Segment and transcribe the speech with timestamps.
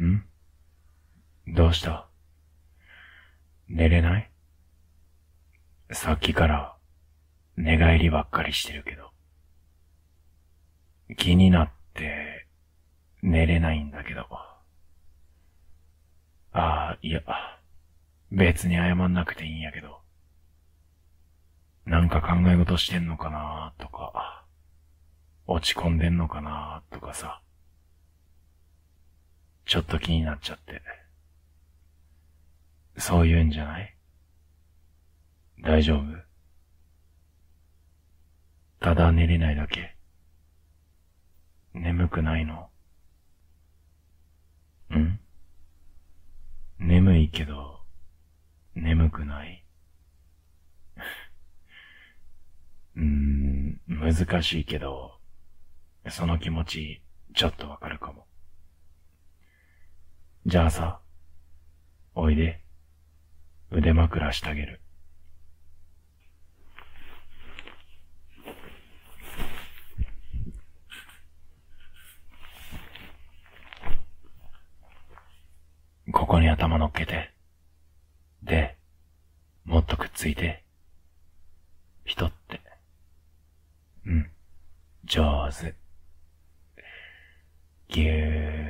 [0.00, 0.24] ん？
[1.48, 2.08] どうした？
[3.68, 4.30] 寝れない？
[5.90, 6.76] さっきから
[7.56, 9.10] 寝返りばっかりしてるけど。
[11.16, 12.46] 気になって
[13.22, 14.26] 寝れないんだけど。
[16.52, 17.22] ああ、いや、
[18.30, 20.00] 別に謝んなくていいんやけど。
[21.84, 24.44] なんか考え事してんのかなとか、
[25.46, 27.42] 落ち込んでんのかなとかさ。
[29.64, 30.82] ちょっと気になっちゃって。
[32.98, 33.96] そういうんじゃない？
[35.62, 36.02] 大丈夫？
[38.80, 39.96] ただ寝れないだけ。
[41.72, 42.68] 眠くないの？
[44.94, 45.18] ん？
[46.78, 47.80] 眠いけど、
[48.74, 49.64] 眠くない？
[52.96, 55.18] うーん、難しいけど、
[56.10, 57.02] その気持ち、
[57.34, 58.26] ちょっとわかるかも。
[60.52, 61.00] じゃあさ、
[62.14, 62.60] おいで。
[63.70, 64.82] 腕枕してあげる。
[76.12, 77.32] ここに頭乗っけて。
[78.42, 78.76] で、
[79.64, 80.62] もっとくっついて。
[82.04, 82.60] 人って。
[84.04, 84.30] うん。
[85.06, 85.74] 上手。
[87.88, 88.61] ぎゅー。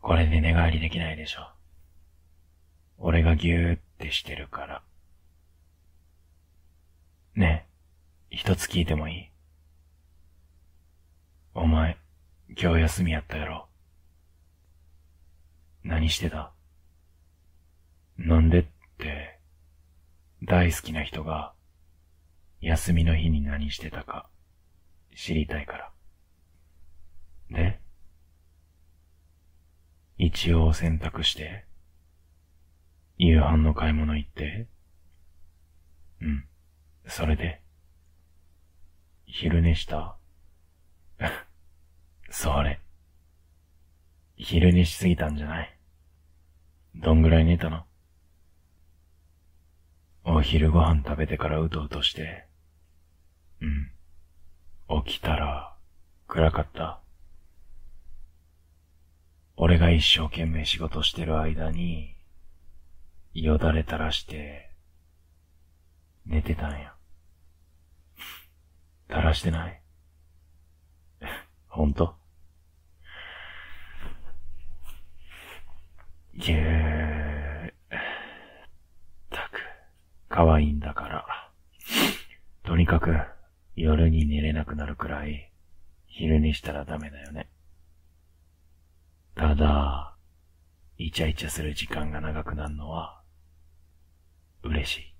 [0.00, 1.50] これで寝返りできないでしょ。
[2.98, 4.82] 俺がぎゅーってしてるから。
[7.34, 7.66] ね
[8.30, 9.30] え、一つ聞いてもいい？
[11.54, 11.96] お前、
[12.56, 13.68] 今日休みやったやろ？
[15.84, 16.52] 何してた？
[18.18, 18.64] なんでっ
[18.98, 19.38] て、
[20.42, 21.52] 大好きな人が、
[22.60, 24.28] 休みの日に何してたか、
[25.14, 25.90] 知りたいから。
[27.50, 27.80] で
[30.32, 31.64] 一応選択して、
[33.18, 34.68] 夕飯の買い物行って、
[36.22, 36.44] うん、
[37.04, 37.60] それで、
[39.26, 40.16] 昼寝した
[42.30, 42.78] それ。
[44.36, 45.76] 昼寝しすぎたんじゃない？
[46.94, 47.84] どんぐらい寝たの？
[50.22, 52.46] お昼ご飯食べてからうとうとして。
[53.60, 53.90] うん。
[55.04, 55.74] 起きたら、
[56.28, 57.00] 暗かった。
[59.62, 62.14] 俺が一生懸命仕事してる間に、
[63.34, 64.70] よだれ垂らして、
[66.24, 66.94] 寝てたんや。
[69.10, 69.82] 垂らしてない
[71.68, 72.14] ほんと
[76.34, 77.72] ぎゅー。
[79.28, 79.60] たく、
[80.30, 81.50] 可愛いんだから。
[82.64, 83.14] とにかく、
[83.76, 85.52] 夜に寝れなくなるくらい、
[86.06, 87.50] 昼寝したらダメだよね。
[89.40, 90.14] ただ、
[90.98, 93.22] イチャイチャする時間が長くなるのは、
[94.62, 95.14] 嬉しい。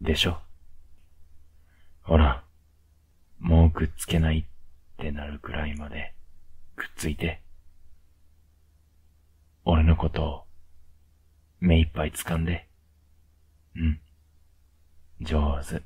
[0.00, 0.38] でしょ？
[2.02, 2.44] ほら、
[3.40, 6.14] もうくっつけないってなるくらいまで、
[6.76, 7.42] くっついて。
[9.64, 10.44] 俺のことを、
[11.58, 12.68] 目いっぱい掴んで。
[13.74, 14.00] うん。
[15.20, 15.82] 上手。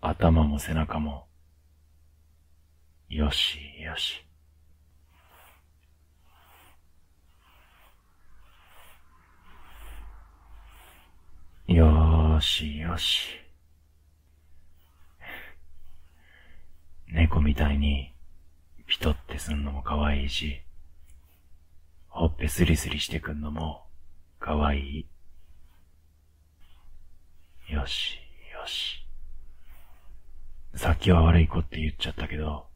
[0.00, 1.28] 頭も背中も、
[3.08, 4.26] よしよし。
[11.68, 13.28] よーしよし。
[17.08, 18.12] 猫みたいに、
[18.86, 20.60] ピトってすんのも可愛いし、
[22.08, 23.84] ほっぺスリスリしてくんのも、
[24.40, 25.06] かわい
[27.68, 27.72] い。
[27.72, 28.18] よし、
[28.52, 29.06] よし。
[30.74, 32.66] さっきは悪い子って言っちゃったけど、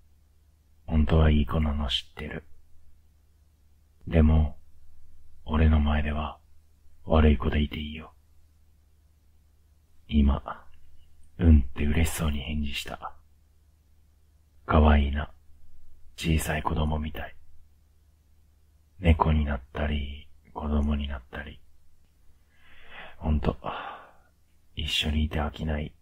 [0.90, 2.42] 本当はいい子なの知ってる。
[4.08, 4.56] でも、
[5.44, 6.38] 俺の前では
[7.04, 8.12] 悪い子でいていいよ。
[10.08, 10.64] 今、
[11.38, 13.12] うんって嬉しそうに返事した。
[14.66, 15.30] かわいいな。
[16.16, 17.36] 小さい子供みたい。
[18.98, 21.60] 猫になったり、子供になったり。
[23.16, 23.56] ほんと、
[24.74, 25.94] 一緒にいて飽きない。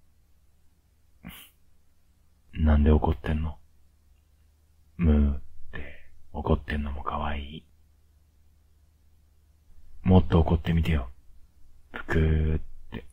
[2.55, 3.59] なんで怒ってんの？
[4.99, 5.41] ムーっ
[5.73, 7.65] て怒ってんのも可愛い。
[10.03, 11.09] もっと怒ってみてよ。
[11.93, 12.61] ぷくーっ
[12.91, 13.05] て。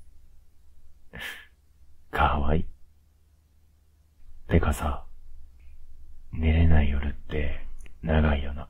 [2.10, 2.66] かわいい。
[4.50, 5.06] てかさ、
[6.34, 7.68] 寝れない夜って
[8.02, 8.68] 長いよな。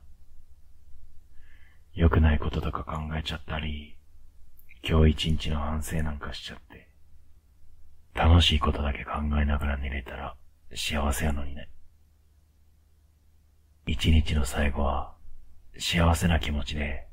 [1.94, 3.96] 良くないこととか考えちゃったり、
[4.86, 6.88] 今日一日の反省なんかしちゃって、
[8.14, 10.36] 楽しいことだけ考えながら寝れたら
[10.74, 11.70] 幸せやのにね。
[13.88, 15.14] 一日の最後は
[15.78, 17.06] 幸せな気持ちで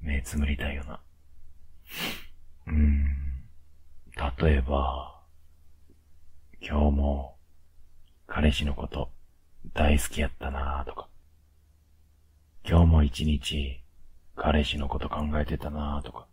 [0.00, 1.00] 目つむりたいよな。
[2.66, 3.04] うん、
[4.40, 5.22] 例えば、
[6.60, 7.36] 今日も
[8.26, 9.12] 彼氏のこと
[9.74, 11.08] 大好きやったなとか、
[12.68, 13.80] 今日も一日
[14.34, 16.26] 彼氏のこと考えてたなとか、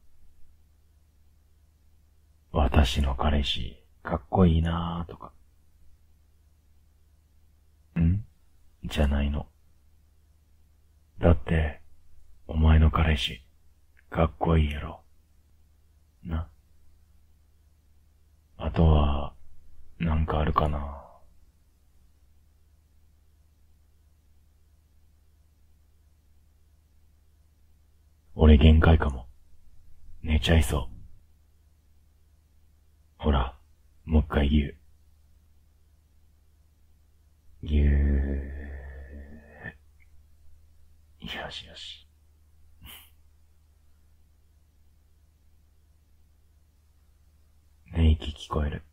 [2.51, 5.31] 私の彼氏かっこいいなとか、
[7.99, 8.25] ん？
[8.83, 9.45] じゃないの。
[11.19, 11.81] だって、
[12.47, 13.41] お前の彼氏、
[14.09, 15.01] かっこいいやろ。
[16.23, 16.47] な。
[18.57, 19.33] あとは、
[19.99, 21.01] なんかあるかな。
[28.35, 29.25] 俺限界かも。
[30.21, 30.95] 寝ちゃいそう。
[33.17, 33.55] ほら、
[34.05, 34.75] もう一回言う。
[37.63, 38.64] ぎゅー。
[41.35, 42.07] よしよし。
[47.91, 48.83] 寝息聞こえる。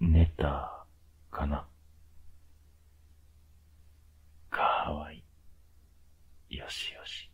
[0.00, 0.84] 寝た、
[1.30, 1.66] かな？
[4.50, 4.62] か
[4.92, 5.22] わい
[6.50, 6.56] い。
[6.56, 7.30] よしよし。